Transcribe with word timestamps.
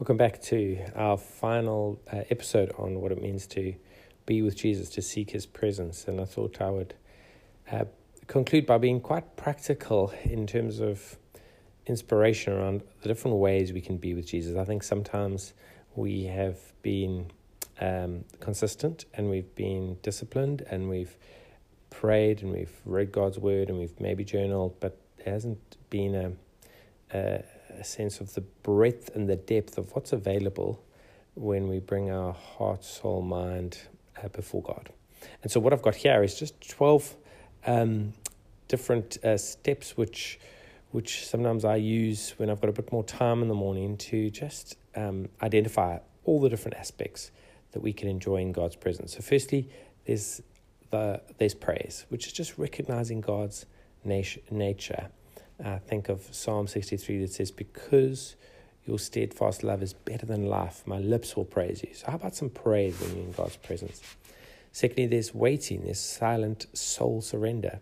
Welcome 0.00 0.16
back 0.16 0.40
to 0.44 0.78
our 0.94 1.18
final 1.18 2.00
uh, 2.10 2.22
episode 2.30 2.72
on 2.78 3.02
what 3.02 3.12
it 3.12 3.20
means 3.20 3.46
to 3.48 3.74
be 4.24 4.40
with 4.40 4.56
Jesus, 4.56 4.88
to 4.92 5.02
seek 5.02 5.32
his 5.32 5.44
presence. 5.44 6.08
And 6.08 6.22
I 6.22 6.24
thought 6.24 6.58
I 6.58 6.70
would 6.70 6.94
uh, 7.70 7.84
conclude 8.26 8.64
by 8.64 8.78
being 8.78 9.02
quite 9.02 9.36
practical 9.36 10.10
in 10.24 10.46
terms 10.46 10.80
of 10.80 11.18
inspiration 11.84 12.54
around 12.54 12.80
the 13.02 13.08
different 13.08 13.36
ways 13.36 13.74
we 13.74 13.82
can 13.82 13.98
be 13.98 14.14
with 14.14 14.26
Jesus. 14.26 14.56
I 14.56 14.64
think 14.64 14.84
sometimes 14.84 15.52
we 15.94 16.24
have 16.24 16.56
been 16.80 17.30
um, 17.78 18.24
consistent 18.40 19.04
and 19.12 19.28
we've 19.28 19.54
been 19.54 19.98
disciplined 20.00 20.62
and 20.70 20.88
we've 20.88 21.14
prayed 21.90 22.42
and 22.42 22.52
we've 22.52 22.80
read 22.86 23.12
God's 23.12 23.38
word 23.38 23.68
and 23.68 23.78
we've 23.78 24.00
maybe 24.00 24.24
journaled, 24.24 24.80
but 24.80 24.98
there 25.18 25.34
hasn't 25.34 25.76
been 25.90 26.14
a, 26.14 26.32
a 27.18 27.44
a 27.78 27.84
sense 27.84 28.20
of 28.20 28.34
the 28.34 28.40
breadth 28.40 29.14
and 29.14 29.28
the 29.28 29.36
depth 29.36 29.78
of 29.78 29.94
what's 29.94 30.12
available 30.12 30.82
when 31.34 31.68
we 31.68 31.78
bring 31.78 32.10
our 32.10 32.32
heart, 32.32 32.84
soul, 32.84 33.22
mind 33.22 33.78
uh, 34.22 34.28
before 34.28 34.62
God. 34.62 34.90
And 35.42 35.50
so, 35.50 35.60
what 35.60 35.72
I've 35.72 35.82
got 35.82 35.94
here 35.94 36.22
is 36.22 36.38
just 36.38 36.68
12 36.68 37.16
um, 37.66 38.12
different 38.68 39.22
uh, 39.24 39.36
steps 39.36 39.96
which 39.96 40.38
which 40.92 41.28
sometimes 41.28 41.64
I 41.64 41.76
use 41.76 42.34
when 42.36 42.50
I've 42.50 42.60
got 42.60 42.68
a 42.68 42.72
bit 42.72 42.90
more 42.90 43.04
time 43.04 43.42
in 43.42 43.48
the 43.48 43.54
morning 43.54 43.96
to 43.98 44.28
just 44.28 44.76
um, 44.96 45.28
identify 45.40 45.98
all 46.24 46.40
the 46.40 46.48
different 46.48 46.76
aspects 46.78 47.30
that 47.70 47.80
we 47.80 47.92
can 47.92 48.08
enjoy 48.08 48.38
in 48.38 48.50
God's 48.50 48.74
presence. 48.74 49.14
So, 49.14 49.22
firstly, 49.22 49.68
there's 50.06 50.42
the 50.90 51.20
there's 51.38 51.54
praise, 51.54 52.06
which 52.08 52.26
is 52.26 52.32
just 52.32 52.58
recognizing 52.58 53.20
God's 53.20 53.66
nat- 54.04 54.38
nature 54.50 55.10
uh, 55.64 55.78
think 55.78 56.08
of 56.08 56.28
Psalm 56.30 56.66
63 56.66 57.22
that 57.22 57.32
says, 57.32 57.50
Because 57.50 58.36
your 58.84 58.98
steadfast 58.98 59.62
love 59.62 59.82
is 59.82 59.92
better 59.92 60.26
than 60.26 60.46
life, 60.46 60.82
my 60.86 60.98
lips 60.98 61.36
will 61.36 61.44
praise 61.44 61.82
you. 61.82 61.94
So, 61.94 62.06
how 62.10 62.16
about 62.16 62.34
some 62.34 62.50
praise 62.50 62.98
when 63.00 63.16
you're 63.16 63.26
in 63.26 63.32
God's 63.32 63.56
presence? 63.56 64.02
Secondly, 64.72 65.06
there's 65.06 65.34
waiting, 65.34 65.84
there's 65.84 66.00
silent 66.00 66.66
soul 66.72 67.20
surrender. 67.20 67.80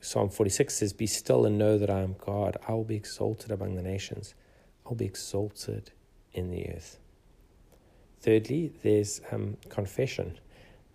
Psalm 0.00 0.30
46 0.30 0.74
says, 0.74 0.92
Be 0.92 1.06
still 1.06 1.44
and 1.44 1.58
know 1.58 1.76
that 1.78 1.90
I 1.90 2.00
am 2.00 2.16
God. 2.18 2.56
I 2.66 2.72
will 2.72 2.84
be 2.84 2.96
exalted 2.96 3.50
among 3.50 3.76
the 3.76 3.82
nations, 3.82 4.34
I'll 4.86 4.94
be 4.94 5.04
exalted 5.04 5.92
in 6.32 6.50
the 6.50 6.68
earth. 6.70 6.98
Thirdly, 8.20 8.72
there's 8.82 9.20
um, 9.32 9.56
confession. 9.68 10.38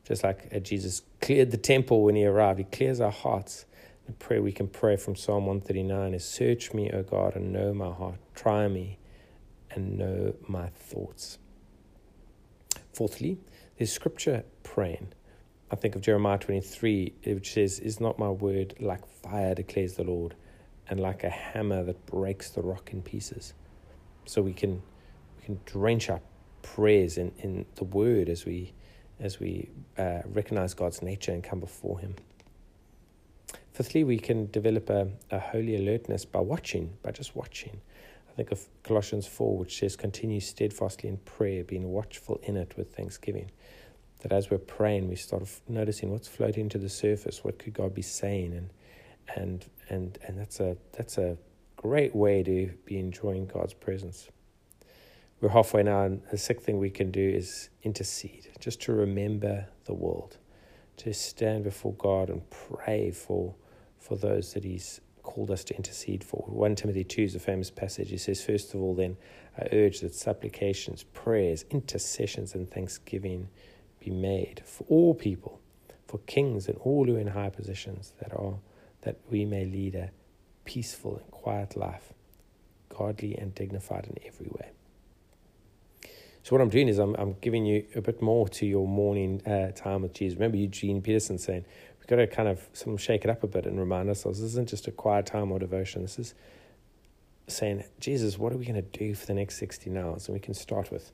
Just 0.08 0.23
like 0.23 0.48
uh, 0.53 0.59
Jesus 0.59 1.02
cleared 1.22 1.50
the 1.50 1.58
temple 1.58 2.03
when 2.03 2.16
he 2.16 2.25
arrived, 2.25 2.59
he 2.59 2.66
clears 2.66 3.02
our 3.02 3.11
hearts 3.11 3.66
the 4.06 4.14
prayer 4.14 4.42
we 4.42 4.52
can 4.52 4.67
pray 4.67 4.98
from 4.98 5.16
Psalm 5.16 5.48
139 5.48 6.14
is 6.14 6.23
Search 6.23 6.73
me, 6.73 6.92
O 6.92 7.02
God, 7.02 7.36
and 7.36 7.52
know 7.52 7.73
my 7.73 7.92
heart. 7.92 8.20
Try 8.36 8.67
me 8.67 9.00
and 9.72 9.98
know 9.98 10.36
my 10.48 10.67
thoughts. 10.67 11.39
Fourthly, 12.94 13.39
there's 13.78 13.92
scripture 13.92 14.44
praying. 14.64 15.09
I 15.72 15.76
think 15.76 15.95
of 15.95 16.02
Jeremiah 16.02 16.38
23, 16.38 17.14
which 17.26 17.53
says, 17.53 17.80
Is 17.80 18.00
not 18.00 18.20
my 18.20 18.30
word 18.30 18.76
like 18.80 19.06
fire, 19.08 19.56
declares 19.56 19.95
the 19.95 20.03
Lord, 20.03 20.36
and 20.88 21.00
like 21.00 21.23
a 21.23 21.30
hammer 21.30 21.83
that 21.83 22.06
breaks 22.06 22.52
the 22.52 22.61
rock 22.61 22.92
in 22.94 23.02
pieces? 23.02 23.53
So 24.26 24.42
we 24.42 24.53
can 24.53 24.83
we 25.38 25.45
can 25.45 25.59
drench 25.66 26.09
our 26.09 26.22
prayers 26.61 27.17
in, 27.17 27.31
in 27.39 27.66
the 27.76 27.83
word 27.83 28.30
as 28.30 28.45
we 28.45 28.73
as 29.20 29.39
we 29.39 29.70
uh, 29.98 30.22
recognize 30.26 30.73
God's 30.76 31.02
nature 31.02 31.31
and 31.31 31.44
come 31.44 31.59
before 31.59 32.00
Him. 32.00 32.16
Fifthly, 33.76 34.06
we 34.06 34.18
can 34.18 34.50
develop 34.52 34.90
a, 34.90 35.09
a 35.31 35.38
holy 35.38 35.76
alertness 35.76 36.23
by 36.23 36.40
watching, 36.40 36.94
by 37.04 37.12
just 37.12 37.36
watching. 37.36 37.82
I 38.30 38.32
think 38.32 38.52
of 38.52 38.66
Colossians 38.84 39.28
4, 39.28 39.58
which 39.58 39.78
says, 39.78 39.98
Continue 39.98 40.40
steadfastly 40.40 41.09
in 41.09 41.17
prayer, 41.17 41.62
being 41.66 41.92
watchful 41.92 42.40
in 42.44 42.56
it 42.56 42.78
with 42.78 42.95
thanksgiving. 42.95 43.52
That 44.22 44.32
as 44.32 44.50
we're 44.50 44.59
praying, 44.59 45.09
we 45.09 45.17
start 45.17 45.44
noticing 45.67 46.09
what's 46.09 46.30
floating 46.30 46.70
to 46.70 46.78
the 46.78 46.88
surface, 46.88 47.44
what 47.44 47.60
could 47.60 47.73
God 47.73 47.94
be 47.94 48.02
saying, 48.02 48.54
and 48.54 48.70
and 49.36 49.66
and 49.89 50.20
and 50.26 50.39
that's 50.39 50.61
a 50.61 50.78
that's 50.94 51.17
a 51.17 51.38
great 51.76 52.16
way 52.16 52.44
to 52.44 52.72
be 52.86 52.98
enjoying 52.98 53.45
God's 53.45 53.73
presence. 53.73 54.30
We're 55.42 55.49
halfway 55.49 55.83
now, 55.83 56.04
and 56.04 56.22
the 56.32 56.38
sixth 56.38 56.66
thing 56.66 56.80
we 56.80 56.92
can 56.92 57.11
do 57.11 57.30
is 57.30 57.67
intercede, 57.83 58.48
just 58.58 58.82
to 58.83 58.94
remember 58.94 59.67
the 59.83 59.94
world, 59.94 60.38
to 60.95 61.14
stand 61.14 61.66
before 61.66 61.94
God 61.95 62.30
and 62.30 62.42
pray 62.49 63.11
for 63.11 63.54
for 64.05 64.16
those 64.16 64.54
that 64.54 64.64
He's 64.64 65.02
called 65.23 65.49
us 65.49 65.64
to 65.66 65.76
intercede 65.76 66.23
for. 66.23 66.45
1 66.48 66.76
Timothy 66.76 67.04
2 67.04 67.23
is 67.23 67.36
a 67.36 67.39
famous 67.39 67.71
passage. 67.71 68.11
He 68.11 68.17
says, 68.17 68.43
First 68.43 68.76
of 68.76 68.82
all, 68.82 68.93
then, 68.93 69.17
I 69.58 69.67
urge 69.71 70.02
that 70.02 70.14
supplications, 70.14 71.04
prayers, 71.04 71.66
intercessions, 71.71 72.54
and 72.54 72.70
thanksgiving 72.70 73.49
be 73.99 74.11
made 74.11 74.61
for 74.64 74.86
all 74.88 75.16
people, 75.16 75.60
for 76.08 76.20
kings 76.27 76.67
and 76.67 76.77
all 76.77 77.05
who 77.05 77.16
are 77.16 77.20
in 77.20 77.27
high 77.27 77.49
positions, 77.49 78.14
that 78.20 78.32
are 78.33 78.60
that 79.02 79.17
we 79.30 79.45
may 79.45 79.66
lead 79.66 79.95
a 79.95 80.11
peaceful 80.66 81.17
and 81.17 81.32
quiet 81.32 81.76
life, 81.76 82.14
godly 82.89 83.36
and 83.37 83.55
dignified 83.55 84.05
in 84.05 84.17
every 84.27 84.48
way. 84.48 84.72
So 86.43 86.55
what 86.55 86.61
I'm 86.61 86.70
doing 86.70 86.87
is 86.87 86.99
I'm 86.99 87.16
I'm 87.16 87.33
giving 87.42 87.66
you 87.66 87.86
a 87.95 88.02
bit 88.02 88.22
more 88.22 88.48
to 88.49 88.67
your 88.67 88.87
morning 88.87 89.42
uh, 89.48 89.72
time 89.72 90.04
with 90.04 90.14
Jesus. 90.14 90.36
Remember 90.37 90.58
Eugene 90.58 91.02
Peterson 91.02 91.39
saying 91.39 91.66
we've 92.05 92.17
got 92.17 92.23
to 92.23 92.27
kind 92.27 92.48
of 92.48 92.67
some 92.73 92.98
shake 92.98 93.23
it 93.23 93.32
up 93.32 93.43
a 93.43 93.48
bit 93.48 93.66
and 93.66 93.80
remind 93.80 94.10
ourselves 94.10 94.39
this 94.39 94.52
isn't 94.52 94.70
just 94.70 94.88
a 94.88 94.92
quiet 94.92 95.26
time 95.26 95.52
or 95.52 95.58
devotion. 95.58 96.04
This 96.04 96.20
is 96.20 96.36
saying, 97.48 97.83
Jesus, 97.99 98.38
what 98.38 98.54
are 98.54 98.58
we 98.58 98.66
going 98.66 98.76
to 98.76 98.98
do 98.99 99.16
for 99.16 99.26
the 99.26 99.33
next 99.33 99.58
16 99.58 99.98
hours? 99.98 100.27
And 100.27 100.33
we 100.33 100.39
can 100.39 100.54
start 100.54 100.92
with, 100.92 101.11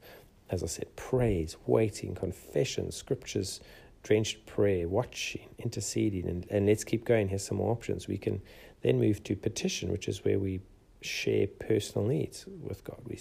as 0.49 0.63
I 0.63 0.65
said, 0.65 0.93
praise, 0.97 1.55
waiting, 1.65 2.13
confession, 2.13 2.91
scriptures, 2.91 3.61
drenched 4.03 4.45
prayer, 4.45 4.89
watching, 4.89 5.47
interceding, 5.59 6.27
and, 6.27 6.45
and 6.49 6.65
let's 6.65 6.83
keep 6.83 7.05
going. 7.05 7.29
Here's 7.29 7.45
some 7.45 7.57
more 7.57 7.71
options. 7.71 8.09
We 8.09 8.17
can 8.17 8.41
then 8.81 8.99
move 8.99 9.23
to 9.23 9.35
petition, 9.37 9.93
which 9.93 10.09
is 10.09 10.25
where 10.25 10.39
we 10.39 10.59
share 11.01 11.47
personal 11.47 12.05
needs 12.05 12.45
with 12.47 12.83
God. 12.83 12.99
We, 13.05 13.17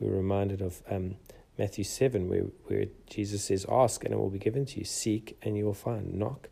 we're 0.00 0.16
reminded 0.16 0.60
of 0.60 0.82
um, 0.90 1.16
Matthew 1.58 1.84
7, 1.84 2.28
where, 2.28 2.42
where 2.66 2.86
Jesus 3.08 3.44
says, 3.44 3.64
Ask 3.70 4.04
and 4.04 4.12
it 4.12 4.18
will 4.18 4.28
be 4.28 4.38
given 4.38 4.66
to 4.66 4.80
you, 4.80 4.84
seek 4.84 5.38
and 5.40 5.56
you 5.56 5.64
will 5.64 5.72
find, 5.72 6.12
knock 6.12 6.50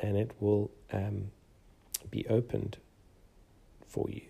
and 0.00 0.16
it 0.16 0.32
will 0.40 0.70
um, 0.92 1.30
be 2.10 2.26
opened 2.28 2.78
for 3.86 4.08
you. 4.10 4.22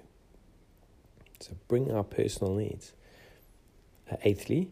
So 1.41 1.53
bring 1.69 1.93
our 1.93 2.05
personal 2.05 2.55
needs. 2.55 2.93
Uh, 4.11 4.17
eighthly, 4.23 4.71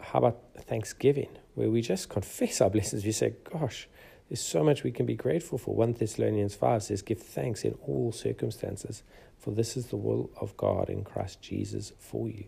how 0.00 0.18
about 0.18 0.40
Thanksgiving, 0.58 1.28
where 1.54 1.70
we 1.70 1.80
just 1.80 2.08
confess 2.08 2.60
our 2.60 2.70
blessings? 2.70 3.04
We 3.04 3.12
say, 3.12 3.34
Gosh, 3.44 3.88
there's 4.28 4.40
so 4.40 4.62
much 4.62 4.84
we 4.84 4.92
can 4.92 5.06
be 5.06 5.16
grateful 5.16 5.58
for. 5.58 5.74
1 5.74 5.94
Thessalonians 5.94 6.54
5 6.54 6.82
says, 6.82 7.02
Give 7.02 7.18
thanks 7.18 7.64
in 7.64 7.72
all 7.86 8.12
circumstances, 8.12 9.02
for 9.38 9.52
this 9.52 9.76
is 9.76 9.86
the 9.86 9.96
will 9.96 10.30
of 10.40 10.56
God 10.56 10.88
in 10.88 11.02
Christ 11.02 11.40
Jesus 11.40 11.92
for 11.98 12.28
you. 12.28 12.44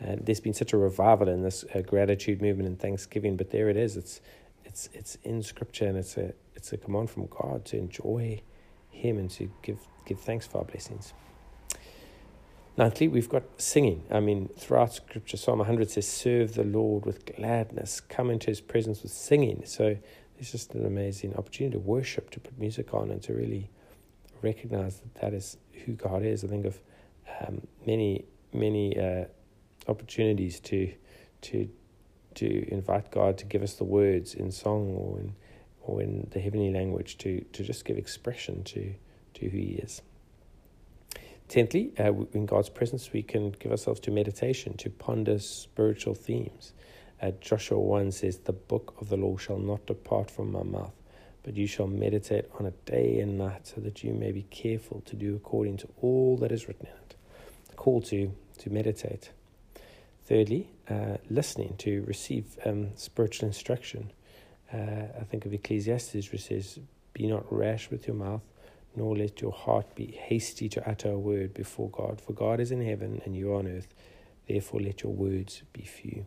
And 0.00 0.24
there's 0.24 0.40
been 0.40 0.54
such 0.54 0.72
a 0.72 0.76
revival 0.76 1.28
in 1.28 1.42
this 1.42 1.64
uh, 1.74 1.80
gratitude 1.80 2.40
movement 2.40 2.68
and 2.68 2.78
Thanksgiving, 2.78 3.36
but 3.36 3.50
there 3.50 3.68
it 3.68 3.76
is. 3.76 3.96
It's 3.96 4.20
it's 4.64 4.88
it's 4.92 5.16
in 5.22 5.42
Scripture, 5.42 5.86
and 5.86 5.96
it's 5.96 6.16
a 6.16 6.32
it's 6.64 6.72
a 6.72 6.78
command 6.78 7.10
from 7.10 7.26
God 7.26 7.66
to 7.66 7.76
enjoy 7.76 8.40
Him 8.88 9.18
and 9.18 9.30
to 9.32 9.50
give 9.60 9.80
give 10.06 10.18
thanks 10.18 10.46
for 10.46 10.58
our 10.58 10.64
blessings. 10.64 11.12
Ninthly, 12.78 13.10
we've 13.10 13.28
got 13.28 13.42
singing. 13.58 14.04
I 14.10 14.20
mean, 14.20 14.48
throughout 14.58 14.94
Scripture, 14.94 15.36
Psalm 15.36 15.58
100 15.58 15.90
says, 15.90 16.08
"Serve 16.08 16.54
the 16.54 16.64
Lord 16.64 17.04
with 17.04 17.26
gladness, 17.26 18.00
come 18.00 18.30
into 18.30 18.46
His 18.46 18.62
presence 18.62 19.02
with 19.02 19.12
singing." 19.12 19.66
So 19.66 19.98
it's 20.38 20.52
just 20.52 20.74
an 20.74 20.86
amazing 20.86 21.34
opportunity 21.36 21.74
to 21.74 21.80
worship, 21.80 22.30
to 22.30 22.40
put 22.40 22.58
music 22.58 22.94
on, 22.94 23.10
and 23.10 23.22
to 23.24 23.34
really 23.34 23.68
recognize 24.40 25.00
that 25.00 25.14
that 25.16 25.34
is 25.34 25.58
who 25.84 25.92
God 25.92 26.22
is. 26.22 26.44
I 26.44 26.48
think 26.48 26.64
of 26.64 26.80
um, 27.40 27.66
many 27.86 28.24
many 28.54 28.98
uh, 28.98 29.26
opportunities 29.86 30.60
to 30.60 30.94
to 31.42 31.68
to 32.36 32.72
invite 32.72 33.10
God 33.10 33.36
to 33.36 33.44
give 33.44 33.62
us 33.62 33.74
the 33.74 33.84
words 33.84 34.32
in 34.34 34.50
song 34.50 34.94
or 34.96 35.20
in 35.20 35.34
or 35.86 36.02
in 36.02 36.28
the 36.30 36.40
heavenly 36.40 36.72
language 36.72 37.18
to 37.18 37.40
to 37.52 37.62
just 37.62 37.84
give 37.84 37.96
expression 37.96 38.64
to 38.64 38.94
to 39.34 39.48
who 39.48 39.58
He 39.58 39.74
is. 39.74 40.02
Tenthly, 41.48 41.92
uh, 41.98 42.12
in 42.32 42.46
God's 42.46 42.70
presence, 42.70 43.12
we 43.12 43.22
can 43.22 43.50
give 43.50 43.70
ourselves 43.70 44.00
to 44.00 44.10
meditation, 44.10 44.76
to 44.78 44.90
ponder 44.90 45.38
spiritual 45.38 46.14
themes. 46.14 46.72
Uh, 47.20 47.32
Joshua 47.40 47.78
1 47.78 48.12
says, 48.12 48.38
The 48.38 48.52
book 48.52 48.94
of 49.00 49.08
the 49.08 49.16
law 49.16 49.36
shall 49.36 49.58
not 49.58 49.86
depart 49.86 50.30
from 50.30 50.52
my 50.52 50.62
mouth, 50.62 50.94
but 51.42 51.56
you 51.56 51.66
shall 51.66 51.86
meditate 51.86 52.46
on 52.58 52.66
it 52.66 52.84
day 52.86 53.20
and 53.20 53.36
night, 53.38 53.66
so 53.66 53.80
that 53.82 54.02
you 54.02 54.14
may 54.14 54.32
be 54.32 54.42
careful 54.44 55.02
to 55.02 55.16
do 55.16 55.36
according 55.36 55.76
to 55.78 55.88
all 56.00 56.36
that 56.38 56.50
is 56.50 56.66
written 56.66 56.86
in 56.86 56.92
it. 56.92 57.14
The 57.68 57.76
call 57.76 58.00
to, 58.02 58.34
to 58.58 58.70
meditate. 58.70 59.30
Thirdly, 60.24 60.70
uh, 60.88 61.18
listening 61.28 61.74
to 61.78 62.02
receive 62.04 62.58
um, 62.64 62.96
spiritual 62.96 63.48
instruction. 63.48 64.12
Uh, 64.74 65.20
I 65.20 65.24
think 65.24 65.46
of 65.46 65.52
Ecclesiastes, 65.52 66.32
which 66.32 66.44
says, 66.44 66.80
Be 67.12 67.26
not 67.26 67.44
rash 67.52 67.90
with 67.90 68.08
your 68.08 68.16
mouth, 68.16 68.42
nor 68.96 69.16
let 69.16 69.40
your 69.40 69.52
heart 69.52 69.94
be 69.94 70.06
hasty 70.06 70.68
to 70.70 70.88
utter 70.88 71.10
a 71.10 71.18
word 71.18 71.54
before 71.54 71.90
God. 71.90 72.20
For 72.20 72.32
God 72.32 72.58
is 72.58 72.72
in 72.72 72.84
heaven 72.84 73.20
and 73.24 73.36
you 73.36 73.52
are 73.52 73.58
on 73.58 73.68
earth. 73.68 73.94
Therefore, 74.48 74.80
let 74.80 75.02
your 75.02 75.12
words 75.12 75.62
be 75.72 75.82
few. 75.82 76.26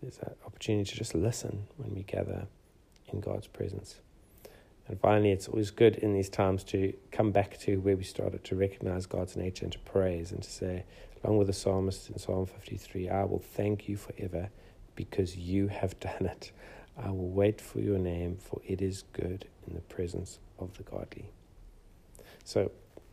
There's 0.00 0.18
an 0.18 0.34
opportunity 0.46 0.90
to 0.90 0.96
just 0.96 1.14
listen 1.14 1.66
when 1.76 1.94
we 1.94 2.02
gather 2.02 2.46
in 3.12 3.20
God's 3.20 3.46
presence. 3.48 4.00
And 4.88 5.00
finally, 5.00 5.30
it's 5.30 5.48
always 5.48 5.70
good 5.70 5.96
in 5.96 6.12
these 6.12 6.28
times 6.28 6.64
to 6.64 6.92
come 7.12 7.30
back 7.30 7.58
to 7.60 7.76
where 7.80 7.96
we 7.96 8.04
started, 8.04 8.44
to 8.44 8.56
recognize 8.56 9.06
God's 9.06 9.36
nature 9.36 9.64
and 9.64 9.72
to 9.72 9.78
praise 9.80 10.32
and 10.32 10.42
to 10.42 10.50
say, 10.50 10.84
along 11.22 11.38
with 11.38 11.46
the 11.46 11.52
psalmist 11.52 12.10
in 12.10 12.18
Psalm 12.18 12.46
53, 12.46 13.08
I 13.08 13.24
will 13.24 13.38
thank 13.38 13.88
you 13.88 13.96
forever 13.96 14.50
because 14.96 15.36
you 15.36 15.68
have 15.68 15.98
done 16.00 16.26
it. 16.26 16.52
I 16.96 17.10
will 17.10 17.30
wait 17.30 17.60
for 17.60 17.80
your 17.80 17.98
name, 17.98 18.36
for 18.36 18.60
it 18.66 18.82
is 18.82 19.04
good 19.12 19.46
in 19.66 19.74
the 19.74 19.80
presence 19.82 20.38
of 20.58 20.76
the 20.76 20.82
godly. 20.82 21.30
So, 22.44 22.70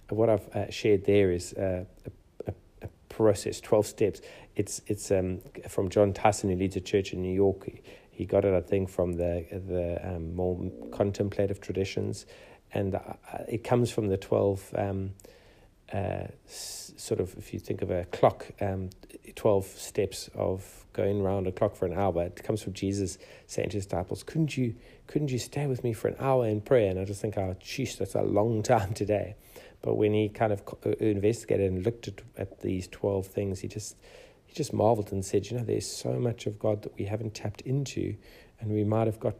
what 0.09 0.29
I've 0.29 0.47
uh, 0.49 0.69
shared 0.69 1.05
there 1.05 1.31
is 1.31 1.53
uh, 1.53 1.85
a, 2.05 2.51
a, 2.51 2.53
a, 2.81 2.87
process, 3.09 3.61
12 3.61 3.85
steps. 3.85 4.21
It's, 4.55 4.81
it's 4.87 5.11
um, 5.11 5.39
from 5.67 5.89
Jon 5.89 6.13
Tyson, 6.13 6.49
who 6.49 6.55
leads 6.55 6.75
a 6.75 6.81
church 6.81 7.13
in 7.13 7.21
New 7.21 7.33
York. 7.33 7.69
He 8.09 8.25
got 8.25 8.43
it, 8.43 8.53
I 8.53 8.61
think, 8.61 8.89
from 8.89 9.13
the, 9.13 9.45
the 9.51 9.99
um, 10.03 10.35
more 10.35 10.71
contemplative 10.91 11.61
traditions. 11.61 12.25
And 12.73 12.95
uh, 12.95 12.99
it 13.47 13.63
comes 13.63 13.91
from 13.91 14.07
the 14.07 14.17
12 14.17 14.73
um, 14.75 15.11
uh, 15.93 16.27
sort 16.47 17.19
of, 17.19 17.35
if 17.37 17.53
you 17.53 17.59
think 17.59 17.81
of 17.81 17.89
a 17.91 18.05
clock, 18.05 18.47
um, 18.61 18.89
12 19.35 19.65
steps 19.65 20.29
of 20.35 20.85
going 20.93 21.21
around 21.21 21.47
a 21.47 21.51
clock 21.51 21.75
for 21.75 21.85
an 21.85 21.93
hour. 21.93 22.23
It 22.23 22.43
comes 22.43 22.61
from 22.61 22.73
Jesus 22.73 23.17
saying 23.47 23.69
to 23.69 23.77
his 23.77 23.85
disciples, 23.85 24.23
couldn't 24.23 24.57
you, 24.57 24.75
couldn't 25.07 25.31
you 25.31 25.39
stay 25.39 25.65
with 25.67 25.83
me 25.83 25.93
for 25.93 26.07
an 26.09 26.15
hour 26.19 26.47
in 26.47 26.61
prayer? 26.61 26.89
And 26.89 26.99
I 26.99 27.05
just 27.05 27.21
think, 27.21 27.37
oh, 27.37 27.55
sheesh, 27.61 27.97
that's 27.97 28.15
a 28.15 28.21
long 28.21 28.63
time 28.75 28.93
today. 28.93 29.35
But 29.81 29.95
when 29.95 30.13
he 30.13 30.29
kind 30.29 30.51
of 30.51 30.61
uh, 30.85 30.89
investigated 30.99 31.71
and 31.71 31.85
looked 31.85 32.07
at, 32.07 32.21
at 32.37 32.61
these 32.61 32.87
12 32.87 33.27
things, 33.27 33.61
he 33.61 33.67
just, 33.67 33.95
he 34.45 34.53
just 34.53 34.73
marveled 34.73 35.11
and 35.11 35.23
said, 35.23 35.49
you 35.49 35.57
know, 35.57 35.63
there's 35.63 35.89
so 35.89 36.13
much 36.13 36.45
of 36.45 36.59
God 36.59 36.81
that 36.81 36.97
we 36.97 37.05
haven't 37.05 37.33
tapped 37.33 37.61
into, 37.61 38.15
and 38.59 38.71
we 38.71 38.83
might 38.83 39.07
have 39.07 39.19
got 39.19 39.35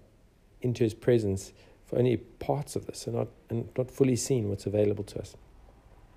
into 0.62 0.84
his 0.84 0.94
presence 0.94 1.52
for 1.86 1.98
only 1.98 2.18
parts 2.18 2.76
of 2.76 2.86
this 2.86 3.08
and 3.08 3.16
not, 3.16 3.28
and 3.50 3.68
not 3.78 3.92
fully 3.92 4.16
seen 4.16 4.48
what's 4.48 4.66
available 4.66 5.04
to 5.04 5.20
us. 5.20 5.36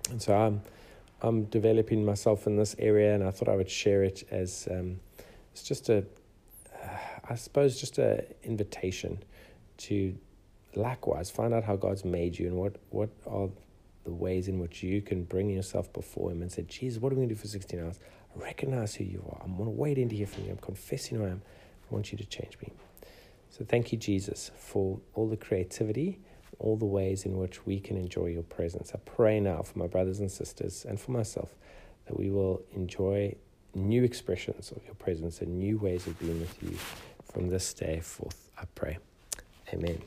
And 0.09 0.21
so 0.21 0.35
I'm, 0.35 0.61
I'm 1.21 1.45
developing 1.45 2.05
myself 2.05 2.47
in 2.47 2.57
this 2.57 2.75
area, 2.79 3.15
and 3.15 3.23
I 3.23 3.31
thought 3.31 3.47
I 3.47 3.55
would 3.55 3.69
share 3.69 4.03
it 4.03 4.23
as 4.31 4.67
um, 4.69 4.99
it's 5.51 5.63
just 5.63 5.89
a, 5.89 6.05
uh, 6.83 6.97
I 7.29 7.35
suppose, 7.35 7.79
just 7.79 7.97
a 7.97 8.25
invitation 8.43 9.23
to 9.77 10.15
likewise 10.75 11.29
find 11.29 11.53
out 11.53 11.63
how 11.63 11.75
God's 11.75 12.03
made 12.03 12.37
you 12.37 12.47
and 12.47 12.55
what 12.55 12.75
what 12.89 13.09
are 13.27 13.49
the 14.03 14.11
ways 14.11 14.47
in 14.47 14.59
which 14.59 14.83
you 14.83 15.01
can 15.01 15.23
bring 15.23 15.49
yourself 15.49 15.91
before 15.93 16.31
Him 16.31 16.41
and 16.41 16.51
say, 16.51 16.63
Jesus, 16.63 17.01
what 17.01 17.11
are 17.11 17.15
we 17.15 17.19
going 17.19 17.29
to 17.29 17.35
do 17.35 17.41
for 17.41 17.47
16 17.47 17.79
hours? 17.79 17.99
I 18.35 18.43
recognize 18.43 18.95
who 18.95 19.05
you 19.05 19.23
are. 19.29 19.41
I'm 19.43 19.55
going 19.55 19.65
to 19.65 19.71
wait 19.71 19.97
in 19.97 20.09
to 20.09 20.15
hear 20.15 20.27
from 20.27 20.45
you. 20.45 20.51
I'm 20.51 20.57
confessing 20.57 21.17
who 21.17 21.25
I 21.25 21.29
am. 21.29 21.41
I 21.89 21.93
want 21.93 22.11
you 22.11 22.17
to 22.17 22.25
change 22.25 22.57
me. 22.61 22.71
So 23.49 23.63
thank 23.63 23.91
you, 23.91 23.97
Jesus, 23.97 24.51
for 24.57 24.99
all 25.13 25.29
the 25.29 25.37
creativity 25.37 26.19
all 26.63 26.77
the 26.77 26.85
ways 26.85 27.25
in 27.25 27.37
which 27.37 27.65
we 27.65 27.79
can 27.79 27.97
enjoy 27.97 28.27
your 28.27 28.43
presence. 28.43 28.91
I 28.95 28.99
pray 29.05 29.39
now 29.39 29.61
for 29.61 29.77
my 29.77 29.87
brothers 29.87 30.19
and 30.19 30.31
sisters 30.31 30.85
and 30.87 30.99
for 30.99 31.11
myself 31.11 31.53
that 32.05 32.17
we 32.17 32.31
will 32.31 32.61
enjoy 32.73 33.35
new 33.75 34.03
expressions 34.03 34.71
of 34.71 34.83
your 34.85 34.95
presence 34.95 35.41
and 35.41 35.59
new 35.59 35.77
ways 35.77 36.07
of 36.07 36.17
being 36.19 36.39
with 36.39 36.63
you 36.63 36.77
from 37.31 37.49
this 37.49 37.73
day 37.73 37.99
forth. 37.99 38.49
I 38.57 38.63
pray. 38.75 38.97
Amen. 39.73 40.01